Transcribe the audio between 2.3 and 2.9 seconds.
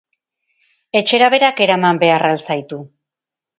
al zaitu?